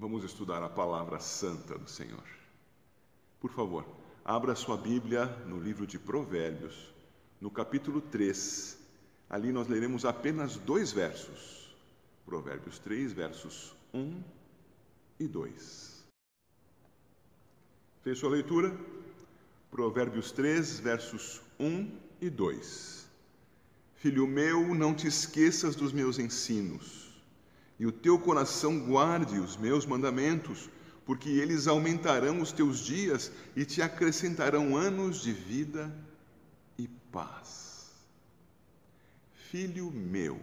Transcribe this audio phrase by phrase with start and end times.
[0.00, 2.24] Vamos estudar a palavra santa do Senhor.
[3.38, 3.84] Por favor,
[4.24, 6.90] abra sua Bíblia no livro de Provérbios,
[7.38, 8.78] no capítulo 3.
[9.28, 11.76] Ali nós leremos apenas dois versos.
[12.24, 14.22] Provérbios 3, versos 1
[15.18, 16.06] e 2.
[18.02, 18.74] Fez sua leitura?
[19.70, 21.90] Provérbios 3, versos 1
[22.22, 23.06] e 2.
[23.96, 27.09] Filho meu, não te esqueças dos meus ensinos
[27.80, 30.68] e o teu coração guarde os meus mandamentos,
[31.06, 35.90] porque eles aumentarão os teus dias e te acrescentarão anos de vida
[36.76, 37.90] e paz.
[39.50, 40.38] Filho meu,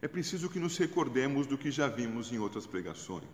[0.00, 3.24] é preciso que nos recordemos do que já vimos em outras pregações.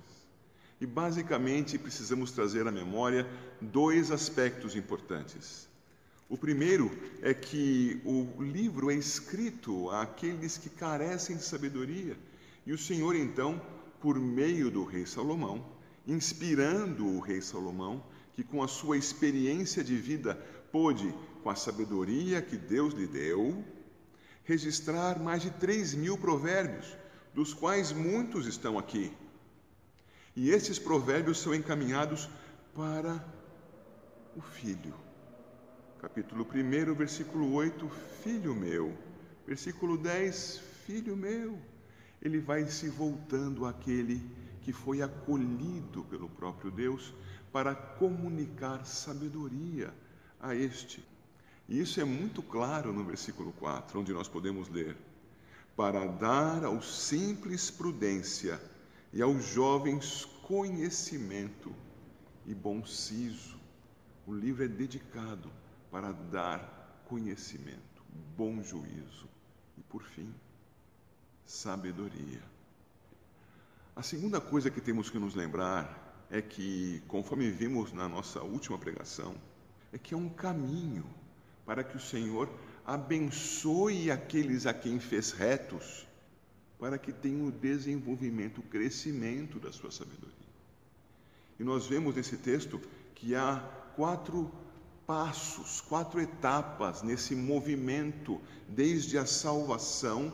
[0.80, 3.28] E basicamente precisamos trazer à memória
[3.60, 5.68] dois aspectos importantes.
[6.30, 12.16] O primeiro é que o livro é escrito àqueles que carecem de sabedoria
[12.66, 13.60] e o Senhor, então,
[14.00, 15.64] por meio do rei Salomão,
[16.06, 20.34] inspirando o rei Salomão, que com a sua experiência de vida
[20.72, 23.62] pôde, com a sabedoria que Deus lhe deu,
[24.44, 26.96] registrar mais de 3 mil provérbios,
[27.34, 29.12] dos quais muitos estão aqui.
[30.34, 32.28] E esses provérbios são encaminhados
[32.74, 33.24] para
[34.34, 34.94] o filho.
[36.00, 37.88] Capítulo 1, versículo 8,
[38.22, 38.96] filho meu.
[39.46, 41.58] Versículo 10, filho meu
[42.24, 44.20] ele vai se voltando àquele
[44.62, 47.12] que foi acolhido pelo próprio Deus
[47.52, 49.92] para comunicar sabedoria
[50.40, 51.04] a este.
[51.68, 54.96] E isso é muito claro no versículo 4, onde nós podemos ler:
[55.76, 58.60] Para dar ao simples prudência
[59.12, 61.74] e aos jovens conhecimento
[62.46, 63.58] e bom siso.
[64.26, 65.50] O livro é dedicado
[65.90, 68.02] para dar conhecimento,
[68.36, 69.28] bom juízo
[69.76, 70.34] e, por fim,
[71.46, 72.42] sabedoria.
[73.96, 78.78] A segunda coisa que temos que nos lembrar é que, conforme vimos na nossa última
[78.78, 79.34] pregação,
[79.92, 81.04] é que é um caminho
[81.64, 82.48] para que o Senhor
[82.84, 86.06] abençoe aqueles a quem fez retos,
[86.78, 90.34] para que tenham o desenvolvimento, o crescimento da sua sabedoria.
[91.58, 92.80] E nós vemos nesse texto
[93.14, 93.60] que há
[93.94, 94.50] quatro
[95.06, 100.32] passos, quatro etapas nesse movimento, desde a salvação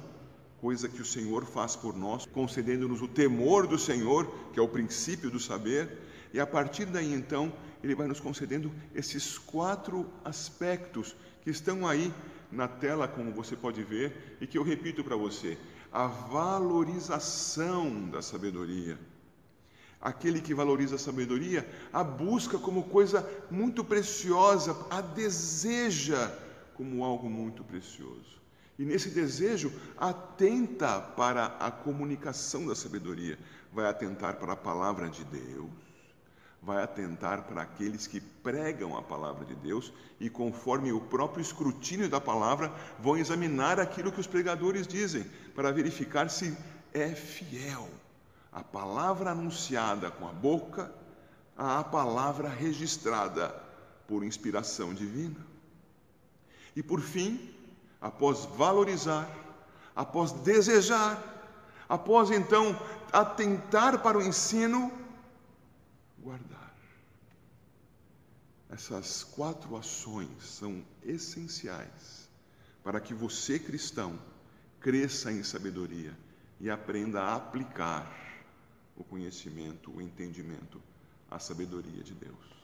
[0.61, 4.69] coisa que o Senhor faz por nós, concedendo-nos o temor do Senhor, que é o
[4.69, 5.99] princípio do saber,
[6.33, 12.13] e a partir daí então, ele vai nos concedendo esses quatro aspectos que estão aí
[12.53, 15.57] na tela, como você pode ver, e que eu repito para você:
[15.91, 18.99] a valorização da sabedoria.
[20.01, 26.33] Aquele que valoriza a sabedoria a busca como coisa muito preciosa, a deseja
[26.75, 28.40] como algo muito precioso.
[28.81, 33.39] E nesse desejo, atenta para a comunicação da sabedoria,
[33.71, 35.69] vai atentar para a palavra de Deus,
[36.63, 42.09] vai atentar para aqueles que pregam a palavra de Deus e, conforme o próprio escrutínio
[42.09, 46.57] da palavra, vão examinar aquilo que os pregadores dizem, para verificar se
[46.95, 47.87] é fiel
[48.51, 50.91] a palavra anunciada com a boca
[51.55, 53.55] à palavra registrada
[54.09, 55.37] por inspiração divina.
[56.75, 57.60] E por fim,
[58.01, 59.29] após valorizar,
[59.95, 61.23] após desejar,
[61.89, 62.79] após então
[63.13, 64.93] atentar para o ensino,
[66.19, 66.75] guardar.
[68.71, 72.29] Essas quatro ações são essenciais
[72.85, 74.19] para que você, cristão,
[74.81, 76.17] cresça em sabedoria
[76.61, 78.11] e aprenda a aplicar
[78.97, 80.81] o conhecimento, o entendimento,
[81.31, 82.61] a sabedoria de Deus.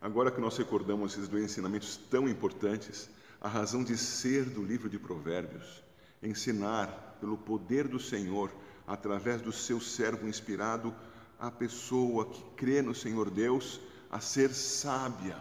[0.00, 3.08] Agora que nós recordamos esses dois ensinamentos tão importantes,
[3.42, 5.82] a razão de ser do livro de Provérbios,
[6.22, 8.52] ensinar pelo poder do Senhor,
[8.86, 10.94] através do seu servo inspirado,
[11.40, 15.36] a pessoa que crê no Senhor Deus a ser sábia.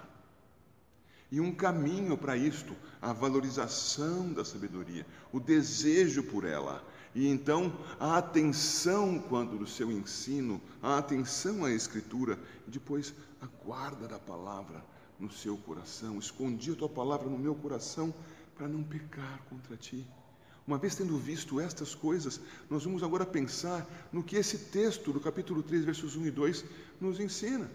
[1.32, 6.84] E um caminho para isto, a valorização da sabedoria, o desejo por ela,
[7.14, 13.46] e então a atenção quando do seu ensino, a atenção à Escritura, e depois a
[13.64, 14.84] guarda da palavra,
[15.22, 18.14] no seu coração, escondi a tua palavra no meu coração
[18.56, 20.06] para não pecar contra ti.
[20.66, 25.20] Uma vez tendo visto estas coisas, nós vamos agora pensar no que esse texto do
[25.20, 26.66] capítulo 3, versos 1 e 2
[27.00, 27.70] nos ensina.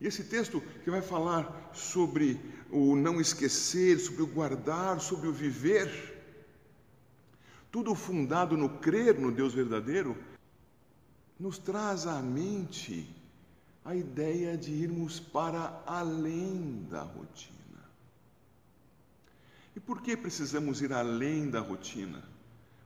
[0.00, 2.40] E esse texto que vai falar sobre
[2.70, 6.14] o não esquecer, sobre o guardar, sobre o viver,
[7.72, 10.16] tudo fundado no crer no Deus verdadeiro,
[11.38, 13.15] nos traz à mente
[13.86, 17.54] a ideia de irmos para além da rotina.
[19.76, 22.20] E por que precisamos ir além da rotina?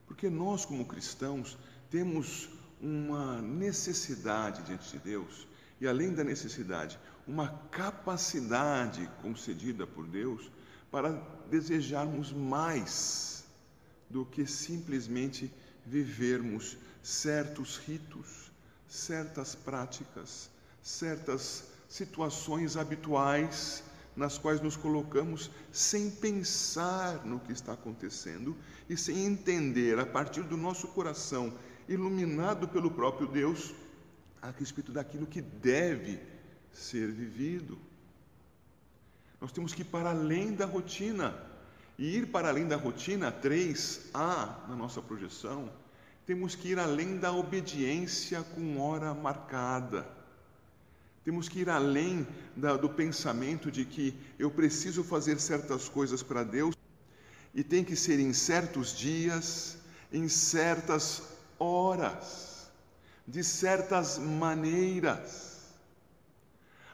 [0.07, 1.57] Porque nós, como cristãos,
[1.91, 2.51] temos
[2.83, 5.49] uma necessidade diante de Deus,
[5.81, 10.51] e além da necessidade, uma capacidade concedida por Deus
[10.91, 11.13] para
[11.51, 13.43] desejarmos mais
[14.11, 15.51] do que simplesmente
[15.87, 18.53] vivermos certos ritos,
[18.87, 20.51] certas práticas,
[20.83, 23.83] certas situações habituais
[24.17, 28.57] nas quais nos colocamos sem pensar no que está acontecendo
[28.89, 31.53] e sem entender a partir do nosso coração,
[31.89, 33.73] iluminado pelo próprio Deus,
[34.43, 36.21] a respeito daquilo que deve
[36.73, 37.79] ser vivido.
[39.41, 41.35] Nós temos que ir para além da rotina.
[41.99, 45.71] E ir para além da rotina, 3A na nossa projeção,
[46.25, 50.07] temos que ir além da obediência com hora marcada.
[51.31, 56.43] Temos que ir além da, do pensamento de que eu preciso fazer certas coisas para
[56.43, 56.75] Deus
[57.55, 59.79] e tem que ser em certos dias,
[60.13, 61.23] em certas
[61.57, 62.69] horas,
[63.29, 65.61] de certas maneiras.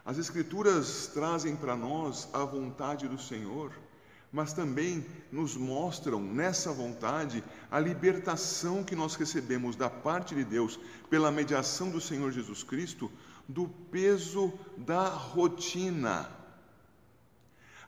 [0.04, 3.72] As Escrituras trazem para nós a vontade do Senhor,
[4.30, 10.78] mas também nos mostram nessa vontade a libertação que nós recebemos da parte de Deus
[11.08, 13.10] pela mediação do Senhor Jesus Cristo
[13.48, 16.30] do peso da rotina.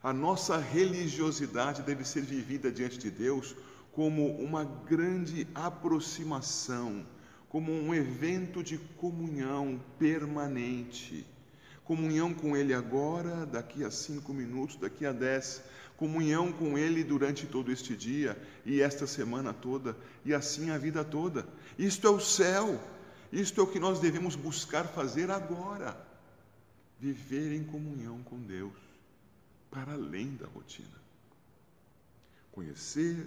[0.02, 3.56] A nossa religiosidade deve ser vivida diante de Deus
[3.92, 7.04] como uma grande aproximação,
[7.48, 11.26] como um evento de comunhão permanente.
[11.82, 15.62] Comunhão com Ele agora, daqui a cinco minutos, daqui a dez,
[15.96, 21.02] comunhão com Ele durante todo este dia e esta semana toda, e assim a vida
[21.02, 21.44] toda.
[21.76, 22.80] Isto é o céu.
[23.32, 25.96] Isto é o que nós devemos buscar fazer agora:
[26.98, 28.72] viver em comunhão com Deus,
[29.70, 30.98] para além da rotina.
[32.50, 33.26] Conhecer,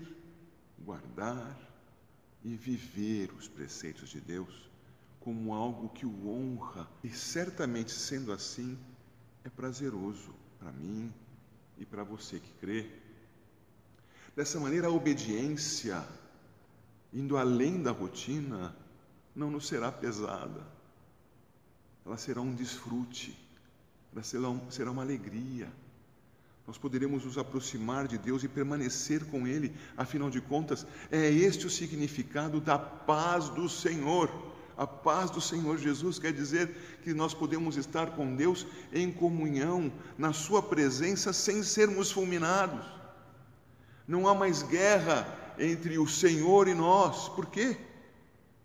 [0.79, 1.57] guardar
[2.43, 4.69] e viver os preceitos de Deus
[5.19, 8.77] como algo que o honra, e certamente sendo assim,
[9.43, 11.13] é prazeroso para mim
[11.77, 12.89] e para você que crê.
[14.35, 16.03] Dessa maneira, a obediência,
[17.13, 18.75] indo além da rotina,
[19.35, 20.61] não nos será pesada,
[22.05, 23.37] ela será um desfrute,
[24.13, 25.71] ela será, será uma alegria.
[26.67, 31.65] Nós poderemos nos aproximar de Deus e permanecer com Ele, afinal de contas, é este
[31.65, 34.29] o significado da paz do Senhor.
[34.77, 39.91] A paz do Senhor Jesus quer dizer que nós podemos estar com Deus em comunhão,
[40.17, 42.85] na Sua presença, sem sermos fulminados.
[44.07, 45.27] Não há mais guerra
[45.59, 47.29] entre o Senhor e nós.
[47.29, 47.77] Por quê?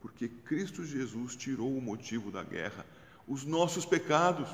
[0.07, 2.87] Porque Cristo Jesus tirou o motivo da guerra,
[3.27, 4.49] os nossos pecados,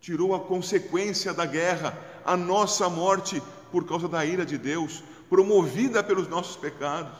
[0.00, 3.42] tirou a consequência da guerra, a nossa morte
[3.72, 7.18] por causa da ira de Deus, promovida pelos nossos pecados.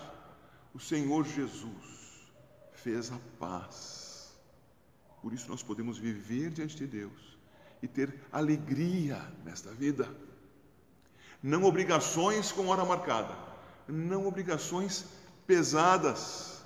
[0.73, 2.29] O Senhor Jesus
[2.75, 4.33] fez a paz.
[5.21, 7.37] Por isso nós podemos viver diante de Deus
[7.83, 10.09] e ter alegria nesta vida.
[11.43, 13.37] Não obrigações com hora marcada,
[13.89, 15.07] não obrigações
[15.45, 16.60] pesadas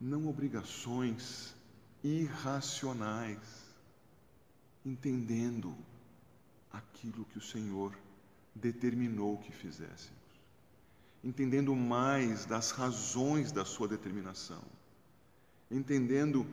[0.00, 1.54] não obrigações
[2.02, 3.38] irracionais,
[4.84, 5.74] entendendo
[6.72, 7.92] aquilo que o Senhor
[8.54, 10.18] determinou que fizéssemos,
[11.22, 14.62] entendendo mais das razões da sua determinação,
[15.70, 16.46] entendendo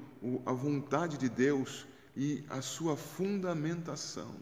[0.46, 1.86] a vontade de Deus
[2.16, 4.36] e a sua fundamentação.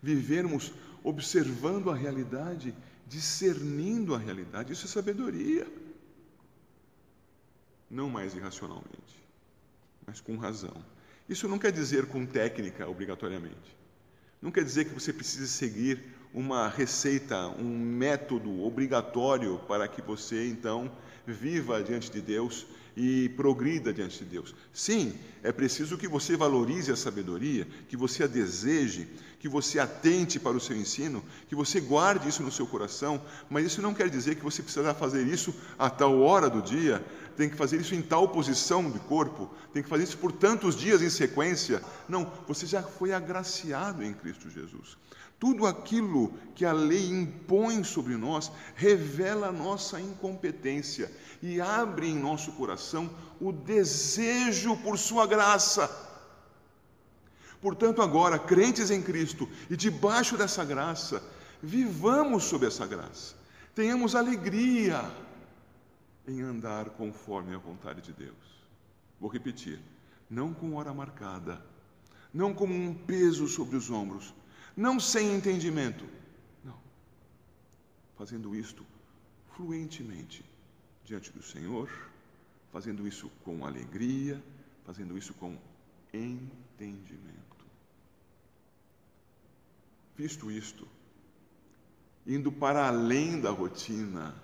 [0.00, 0.72] Vivermos
[1.04, 2.74] observando a realidade,
[3.06, 5.81] discernindo a realidade, isso é sabedoria
[7.92, 9.22] não mais irracionalmente,
[10.06, 10.74] mas com razão.
[11.28, 13.76] Isso não quer dizer com técnica, obrigatoriamente.
[14.40, 20.48] Não quer dizer que você precise seguir uma receita, um método obrigatório para que você
[20.48, 20.90] então
[21.26, 24.54] viva diante de Deus e progrida diante de Deus.
[24.72, 29.08] Sim, é preciso que você valorize a sabedoria, que você a deseje,
[29.38, 33.20] que você atente para o seu ensino, que você guarde isso no seu coração,
[33.50, 37.04] mas isso não quer dizer que você precisará fazer isso a tal hora do dia,
[37.36, 40.76] tem que fazer isso em tal posição de corpo, tem que fazer isso por tantos
[40.76, 41.82] dias em sequência.
[42.08, 44.96] Não, você já foi agraciado em Cristo Jesus.
[45.42, 51.10] Tudo aquilo que a lei impõe sobre nós revela a nossa incompetência
[51.42, 55.90] e abre em nosso coração o desejo por Sua graça.
[57.60, 61.20] Portanto, agora, crentes em Cristo e debaixo dessa graça,
[61.60, 63.34] vivamos sob essa graça,
[63.74, 65.04] tenhamos alegria
[66.24, 68.62] em andar conforme a vontade de Deus.
[69.18, 69.80] Vou repetir:
[70.30, 71.60] não com hora marcada,
[72.32, 74.32] não como um peso sobre os ombros
[74.76, 76.04] não sem entendimento.
[76.64, 76.78] Não.
[78.16, 78.84] Fazendo isto
[79.56, 80.44] fluentemente
[81.04, 81.90] diante do Senhor,
[82.72, 84.42] fazendo isso com alegria,
[84.84, 85.56] fazendo isso com
[86.12, 87.42] entendimento.
[90.16, 90.86] Visto isto,
[92.26, 94.34] indo para além da rotina,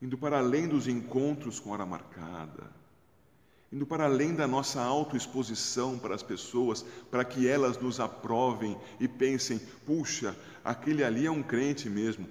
[0.00, 2.70] indo para além dos encontros com hora marcada,
[3.74, 9.08] indo para além da nossa autoexposição para as pessoas, para que elas nos aprovem e
[9.08, 12.28] pensem: puxa, aquele ali é um crente mesmo.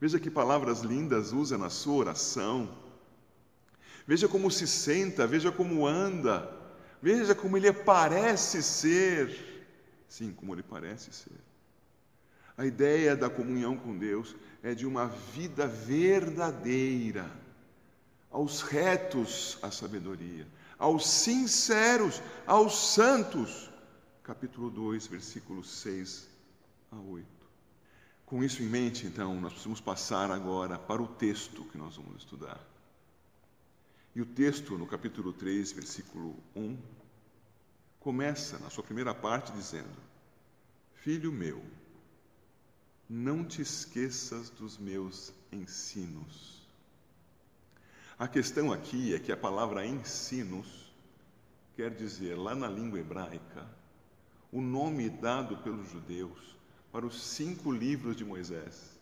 [0.00, 2.74] Veja que palavras lindas usa na sua oração.
[4.06, 6.50] Veja como se senta, veja como anda,
[7.02, 9.68] veja como ele parece ser.
[10.08, 11.36] Sim, como ele parece ser.
[12.56, 17.30] A ideia da comunhão com Deus é de uma vida verdadeira,
[18.30, 20.46] aos retos a sabedoria,
[20.78, 23.70] aos sinceros, aos santos.
[24.22, 26.28] Capítulo 2, versículos 6
[26.92, 27.26] a 8.
[28.26, 32.18] Com isso em mente, então, nós precisamos passar agora para o texto que nós vamos
[32.18, 32.60] estudar.
[34.14, 36.76] E o texto, no capítulo 3, versículo 1,
[38.00, 39.96] começa na sua primeira parte dizendo:
[40.96, 41.62] Filho meu,
[43.08, 46.57] não te esqueças dos meus ensinos.
[48.18, 50.92] A questão aqui é que a palavra ensinos
[51.76, 53.64] quer dizer, lá na língua hebraica,
[54.50, 56.56] o nome dado pelos judeus
[56.90, 58.98] para os cinco livros de Moisés.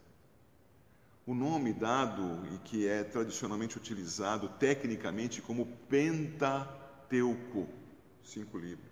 [1.27, 7.67] O nome dado e que é tradicionalmente utilizado tecnicamente como Pentateuco,
[8.23, 8.85] cinco livros.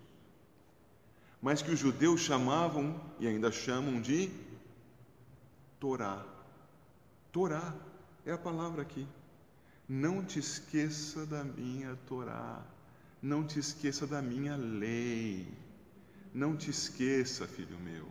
[1.42, 4.30] Mas que os judeus chamavam e ainda chamam de
[5.78, 6.24] Torá.
[7.30, 7.74] Torá
[8.24, 9.06] é a palavra aqui.
[9.88, 12.64] Não te esqueça da minha Torá.
[13.20, 15.46] Não te esqueça da minha lei.
[16.32, 18.08] Não te esqueça, filho meu,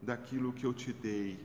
[0.00, 1.38] daquilo que eu te dei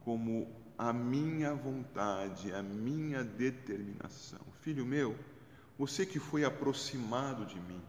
[0.00, 4.40] como a minha vontade, a minha determinação.
[4.62, 5.14] Filho meu,
[5.78, 7.80] você que foi aproximado de mim,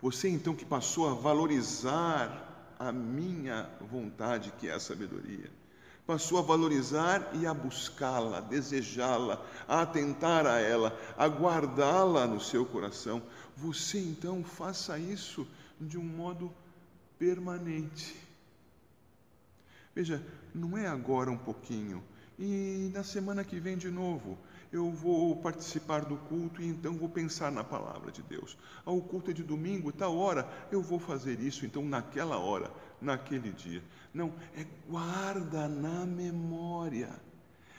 [0.00, 5.61] você então que passou a valorizar a minha vontade, que é a sabedoria
[6.06, 12.40] passou a valorizar e a buscá-la, a desejá-la, a atentar a ela, a guardá-la no
[12.40, 13.22] seu coração.
[13.56, 15.46] Você então faça isso
[15.80, 16.52] de um modo
[17.18, 18.16] permanente.
[19.94, 22.02] Veja, não é agora um pouquinho,
[22.38, 24.38] e na semana que vem de novo,
[24.72, 28.56] eu vou participar do culto e então vou pensar na palavra de Deus.
[28.86, 32.72] Ah, o culto é de domingo, tal hora, eu vou fazer isso, então naquela hora,
[33.00, 33.82] naquele dia.
[34.14, 37.10] Não, é guarda na memória.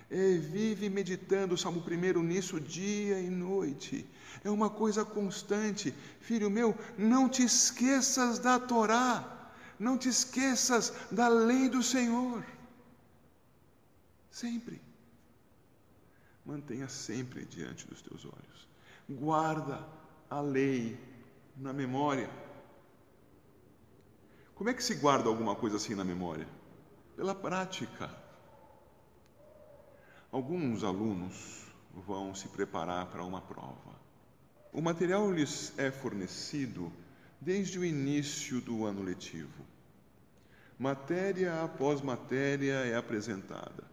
[0.10, 4.08] É, vive meditando o Salmo primeiro nisso dia e noite.
[4.44, 5.92] É uma coisa constante.
[6.20, 9.52] Filho meu, não te esqueças da Torá.
[9.80, 12.46] Não te esqueças da lei do Senhor.
[14.30, 14.93] Sempre.
[16.46, 18.68] Mantenha sempre diante dos teus olhos.
[19.10, 19.88] Guarda
[20.30, 21.00] a lei
[21.56, 22.30] na memória.
[24.56, 26.48] Como é que se guarda alguma coisa assim na memória?
[27.16, 28.10] Pela prática.
[30.32, 33.94] Alguns alunos vão se preparar para uma prova.
[34.72, 36.92] O material lhes é fornecido
[37.40, 39.64] desde o início do ano letivo.
[40.80, 43.84] Matéria após matéria é apresentada,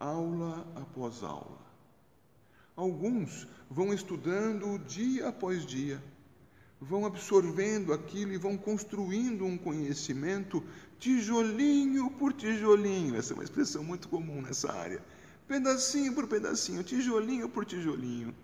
[0.00, 1.64] aula após aula.
[2.76, 6.02] Alguns vão estudando dia após dia
[6.84, 10.62] vão absorvendo aquilo e vão construindo um conhecimento
[10.98, 13.16] tijolinho por tijolinho.
[13.16, 15.02] Essa é uma expressão muito comum nessa área.
[15.48, 18.34] Pedacinho por pedacinho, tijolinho por tijolinho.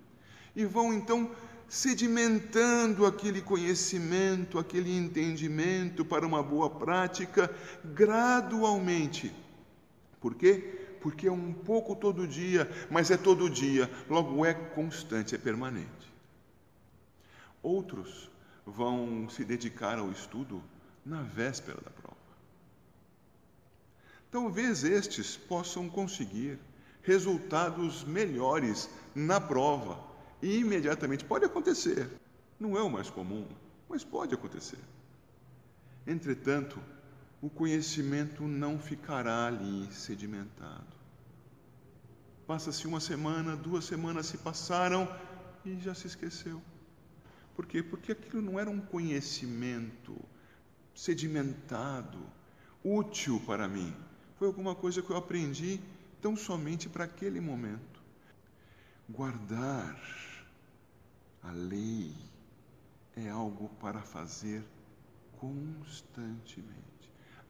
[0.56, 1.30] E vão então
[1.68, 9.32] sedimentando aquele conhecimento, aquele entendimento para uma boa prática gradualmente.
[10.20, 10.79] Por quê?
[11.00, 16.12] Porque é um pouco todo dia, mas é todo dia, logo é constante, é permanente.
[17.62, 18.30] Outros
[18.66, 20.62] vão se dedicar ao estudo
[21.04, 22.16] na véspera da prova.
[24.30, 26.58] Talvez estes possam conseguir
[27.02, 29.98] resultados melhores na prova
[30.42, 32.08] e imediatamente pode acontecer.
[32.58, 33.46] Não é o mais comum,
[33.88, 34.78] mas pode acontecer.
[36.06, 36.78] Entretanto,
[37.40, 40.96] o conhecimento não ficará ali sedimentado.
[42.46, 45.08] Passa-se uma semana, duas semanas se passaram
[45.64, 46.60] e já se esqueceu.
[47.54, 47.82] Por quê?
[47.82, 50.16] Porque aquilo não era um conhecimento
[50.94, 52.18] sedimentado,
[52.84, 53.94] útil para mim.
[54.36, 55.80] Foi alguma coisa que eu aprendi
[56.20, 58.02] tão somente para aquele momento.
[59.08, 60.00] Guardar
[61.42, 62.14] a lei
[63.16, 64.64] é algo para fazer
[65.38, 66.89] constantemente,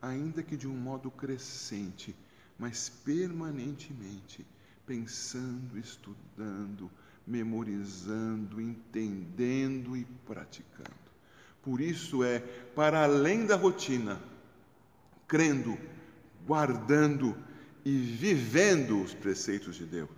[0.00, 2.14] ainda que de um modo crescente,
[2.58, 4.46] mas permanentemente,
[4.86, 6.90] pensando, estudando,
[7.26, 10.90] memorizando, entendendo e praticando.
[11.62, 12.40] Por isso é
[12.74, 14.20] para além da rotina,
[15.28, 15.78] crendo,
[16.46, 17.36] guardando
[17.84, 20.10] e vivendo os preceitos de Deus.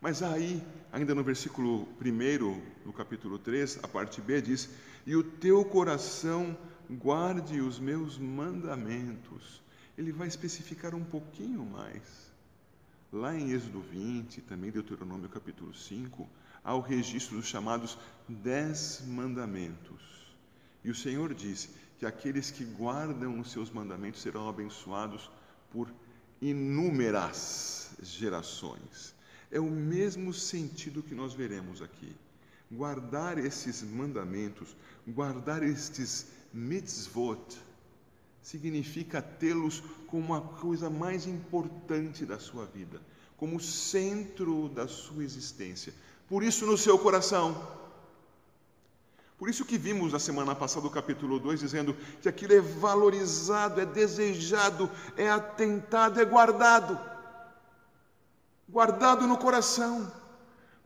[0.00, 4.68] Mas aí, ainda no versículo 1, no capítulo 3, a parte B diz:
[5.06, 6.58] E o teu coração
[6.90, 9.62] guarde os meus mandamentos.
[9.96, 12.32] Ele vai especificar um pouquinho mais.
[13.12, 16.28] Lá em Êxodo 20, também Deuteronômio capítulo 5,
[16.64, 17.98] há o registro dos chamados
[18.28, 20.00] Dez Mandamentos.
[20.84, 25.30] E o Senhor diz que aqueles que guardam os seus mandamentos serão abençoados
[25.70, 25.92] por
[26.40, 29.14] inúmeras gerações.
[29.50, 32.16] É o mesmo sentido que nós veremos aqui.
[32.70, 34.74] Guardar esses mandamentos,
[35.06, 37.58] guardar estes mitzvot,
[38.42, 43.00] significa tê-los como a coisa mais importante da sua vida,
[43.36, 45.94] como centro da sua existência.
[46.28, 47.80] Por isso, no seu coração.
[49.38, 53.80] Por isso que vimos na semana passada o capítulo 2 dizendo que aquilo é valorizado,
[53.80, 56.98] é desejado, é atentado, é guardado.
[58.68, 60.10] Guardado no coração,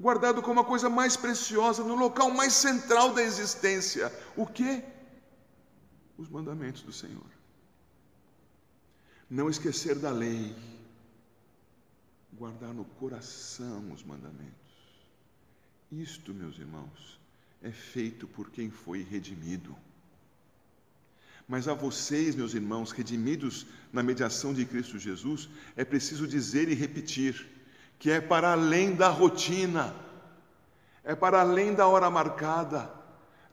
[0.00, 4.12] guardado como a coisa mais preciosa, no local mais central da existência.
[4.34, 4.82] O que?
[6.18, 7.26] Os mandamentos do Senhor
[9.28, 10.54] não esquecer da lei,
[12.32, 14.54] guardar no coração os mandamentos.
[15.90, 17.18] Isto, meus irmãos,
[17.62, 19.74] é feito por quem foi redimido.
[21.48, 26.74] Mas a vocês, meus irmãos, redimidos na mediação de Cristo Jesus, é preciso dizer e
[26.74, 27.46] repetir
[27.98, 29.94] que é para além da rotina,
[31.02, 32.92] é para além da hora marcada,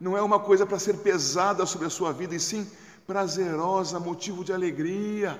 [0.04, 2.70] não é uma coisa para ser pesada sobre a sua vida, e sim
[3.08, 5.40] prazerosa, motivo de alegria.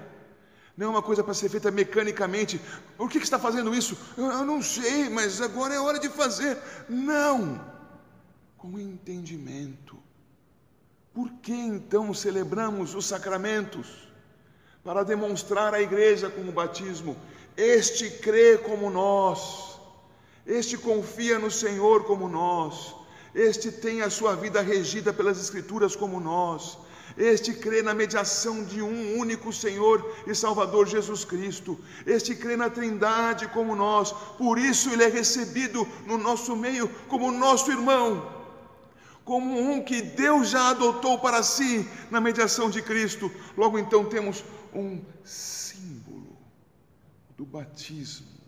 [0.78, 2.62] Não é uma coisa para ser feita mecanicamente.
[2.96, 3.98] Por que, que está fazendo isso?
[4.16, 6.58] Eu, eu não sei, mas agora é hora de fazer.
[6.88, 7.60] Não!
[8.58, 9.98] Com entendimento.
[11.14, 14.08] Por que então celebramos os sacramentos?
[14.82, 17.18] Para demonstrar à igreja com o batismo:
[17.58, 19.78] este crê como nós,
[20.48, 23.03] este confia no Senhor como nós,
[23.34, 26.78] este tem a sua vida regida pelas Escrituras como nós,
[27.18, 31.80] este crê na mediação de um único Senhor e Salvador Jesus Cristo.
[32.06, 34.12] Este crê na Trindade como nós.
[34.12, 38.32] Por isso ele é recebido no nosso meio como nosso irmão,
[39.24, 43.32] como um que Deus já adotou para si na mediação de Cristo.
[43.56, 44.44] Logo então temos
[44.74, 46.36] um símbolo
[47.38, 48.43] do batismo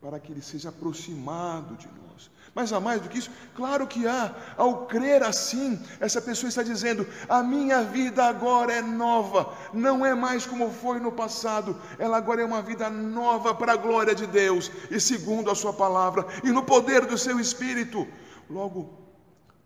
[0.00, 2.30] para que ele seja aproximado de nós.
[2.54, 3.30] Mas há mais do que isso?
[3.54, 4.34] Claro que há.
[4.56, 10.14] Ao crer assim, essa pessoa está dizendo: a minha vida agora é nova, não é
[10.14, 14.26] mais como foi no passado, ela agora é uma vida nova para a glória de
[14.26, 18.06] Deus e segundo a Sua palavra e no poder do seu Espírito.
[18.48, 18.98] Logo,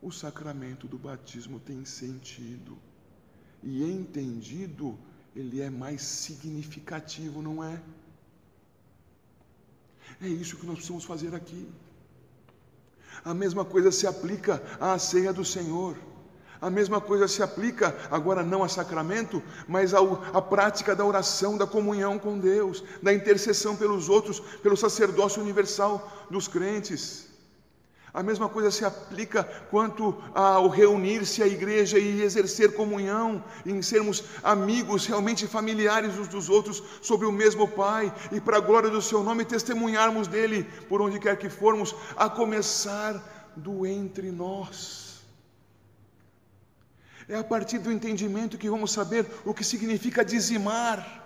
[0.03, 2.77] o sacramento do batismo tem sentido
[3.63, 4.99] e entendido,
[5.35, 7.81] ele é mais significativo, não é?
[10.23, 11.69] É isso que nós precisamos fazer aqui.
[13.25, 15.97] A mesma coisa se aplica à ceia do Senhor.
[16.61, 21.67] A mesma coisa se aplica, agora não a sacramento, mas à prática da oração, da
[21.67, 27.34] comunhão com Deus, da intercessão pelos outros, pelo sacerdócio universal dos crentes.
[28.15, 34.23] A mesma coisa se aplica quanto ao reunir-se à igreja e exercer comunhão, em sermos
[34.41, 39.03] amigos, realmente familiares uns dos outros, sobre o mesmo Pai, e para a glória do
[39.03, 45.25] Seu nome testemunharmos dele por onde quer que formos, a começar do entre nós.
[47.29, 51.23] É a partir do entendimento que vamos saber o que significa dizimar.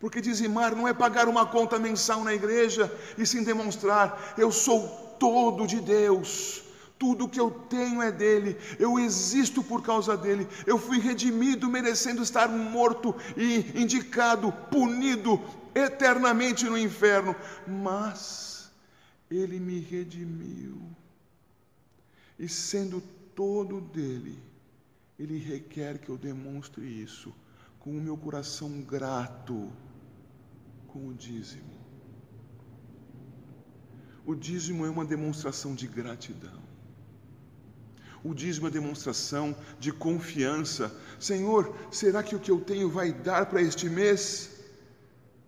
[0.00, 5.01] Porque dizimar não é pagar uma conta mensal na igreja, e sim demonstrar: eu sou
[5.22, 6.64] todo de Deus.
[6.98, 12.22] Tudo que eu tenho é dele, eu existo por causa dele, eu fui redimido, merecendo
[12.22, 15.40] estar morto e indicado, punido
[15.74, 17.34] eternamente no inferno,
[17.66, 18.70] mas
[19.28, 20.80] ele me redimiu,
[22.38, 23.02] e sendo
[23.34, 24.38] todo dele,
[25.18, 27.34] ele requer que eu demonstre isso
[27.80, 29.72] com o meu coração grato,
[30.86, 31.81] com o dízimo.
[34.24, 36.62] O dízimo é uma demonstração de gratidão.
[38.22, 40.94] O dízimo é demonstração de confiança.
[41.18, 44.50] Senhor, será que o que eu tenho vai dar para este mês?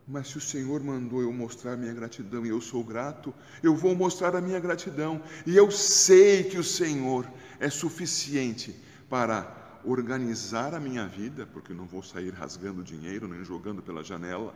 [0.06, 3.32] Mas se o Senhor mandou eu mostrar minha gratidão e eu sou grato,
[3.62, 5.22] eu vou mostrar a minha gratidão.
[5.46, 8.74] E eu sei que o Senhor é suficiente
[9.08, 14.54] para organizar a minha vida, porque não vou sair rasgando dinheiro nem jogando pela janela,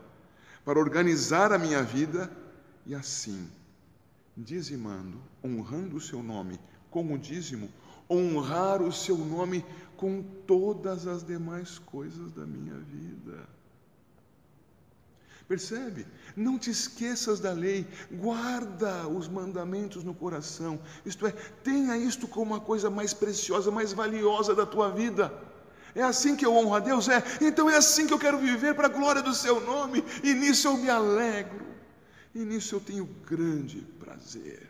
[0.65, 2.31] para organizar a minha vida
[2.85, 3.49] e assim
[4.39, 6.59] dizimando, honrando o seu nome
[6.91, 7.69] com o dízimo,
[8.09, 9.65] honrar o seu nome
[9.97, 13.49] com todas as demais coisas da minha vida.
[15.49, 16.07] Percebe?
[16.37, 21.33] Não te esqueças da lei, guarda os mandamentos no coração, isto é,
[21.65, 25.33] tenha isto como a coisa mais preciosa, mais valiosa da tua vida.
[25.95, 27.09] É assim que eu honro a Deus?
[27.09, 30.35] É, então é assim que eu quero viver para a glória do seu nome, e
[30.35, 31.67] nisso eu me alegro,
[32.35, 34.69] e nisso eu tenho grande prazer.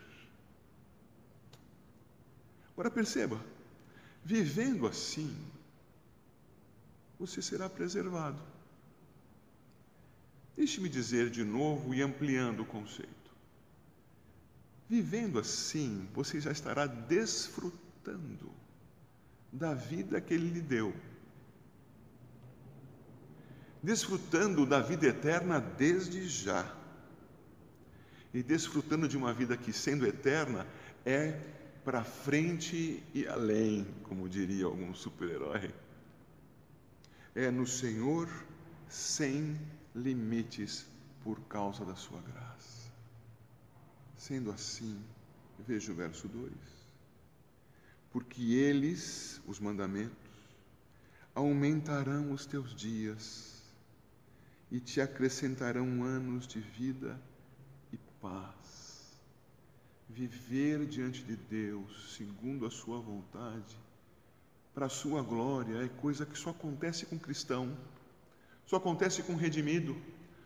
[2.73, 3.40] Agora perceba,
[4.25, 5.37] vivendo assim,
[7.18, 8.40] você será preservado.
[10.57, 13.12] Deixe-me dizer de novo e ampliando o conceito.
[14.88, 18.51] Vivendo assim, você já estará desfrutando
[19.53, 20.94] da vida que Ele lhe deu.
[23.83, 26.78] Desfrutando da vida eterna desde já.
[28.33, 30.67] E desfrutando de uma vida que, sendo eterna,
[31.05, 31.41] é
[31.85, 35.75] para frente e além, como diria algum super-herói.
[37.35, 38.29] É no Senhor
[38.88, 39.59] sem
[39.95, 40.87] limites
[41.23, 42.93] por causa da sua graça.
[44.17, 45.03] Sendo assim,
[45.67, 46.53] veja o verso 2:
[48.11, 50.17] Porque eles, os mandamentos,
[51.35, 53.62] aumentarão os teus dias
[54.71, 57.19] e te acrescentarão anos de vida
[58.29, 59.19] paz.
[60.09, 63.77] Viver diante de Deus, segundo a sua vontade,
[64.75, 67.77] para a sua glória, é coisa que só acontece com cristão
[68.69, 69.97] só acontece com redimido,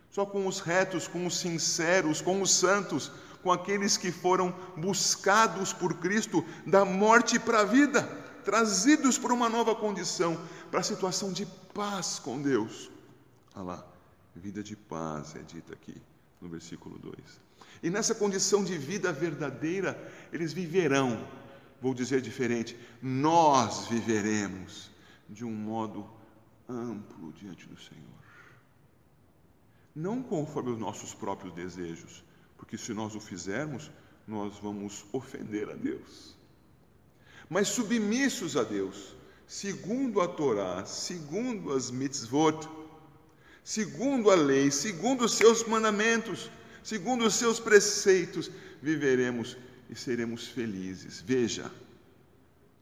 [0.08, 3.10] só com os retos, com os sinceros, com os santos,
[3.42, 8.04] com aqueles que foram buscados por Cristo da morte para a vida,
[8.44, 10.40] trazidos para uma nova condição,
[10.70, 12.88] para a situação de paz com Deus.
[13.56, 13.86] Olha lá,
[14.36, 16.00] vida de paz é dita aqui
[16.42, 17.14] no versículo 2.
[17.82, 19.96] E nessa condição de vida verdadeira,
[20.32, 21.26] eles viverão,
[21.80, 24.90] vou dizer diferente, nós viveremos
[25.28, 26.08] de um modo
[26.68, 28.02] amplo diante do Senhor.
[29.94, 32.24] Não conforme os nossos próprios desejos,
[32.56, 33.90] porque se nós o fizermos,
[34.26, 36.36] nós vamos ofender a Deus.
[37.48, 39.14] Mas submissos a Deus,
[39.46, 42.68] segundo a Torá, segundo as mitzvot,
[43.64, 46.50] segundo a lei, segundo os seus mandamentos,
[46.82, 49.56] segundo os seus preceitos, viveremos
[49.88, 51.20] e seremos felizes.
[51.20, 51.70] Veja,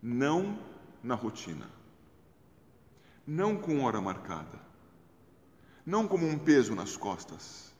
[0.02, 0.58] não
[1.02, 1.80] na rotina
[3.30, 4.58] não com hora marcada,
[5.86, 7.72] não como um peso nas costas,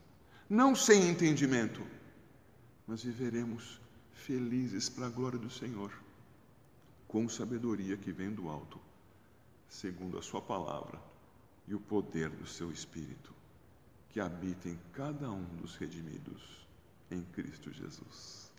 [0.49, 1.83] não sem entendimento,
[2.87, 3.81] mas viveremos
[4.13, 5.91] felizes para a glória do Senhor,
[7.09, 8.81] com sabedoria que vem do alto,
[9.69, 11.10] segundo a Sua palavra
[11.71, 13.33] e o poder do Seu Espírito,
[14.09, 16.43] que habita em cada um dos redimidos
[17.09, 18.51] em Cristo Jesus.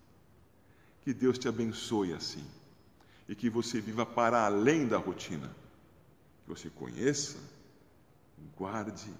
[1.02, 2.46] Que Deus te abençoe assim
[3.28, 5.54] e que você viva para além da rotina
[6.44, 7.38] que você conheça,
[8.56, 9.14] guarde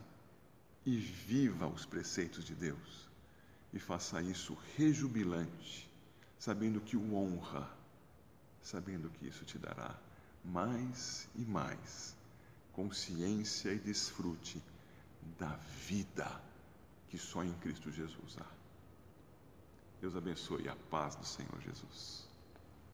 [0.86, 3.10] e viva os preceitos de Deus.
[3.74, 5.92] E faça isso rejubilante,
[6.40, 7.70] sabendo que o honra,
[8.62, 10.00] sabendo que isso te dará
[10.46, 12.21] mais e mais
[12.74, 14.62] consciência e desfrute
[15.40, 15.56] da
[15.88, 16.42] vida
[17.10, 18.46] que só em Cristo Jesus há.
[20.00, 22.31] Deus abençoe a paz do Senhor Jesus.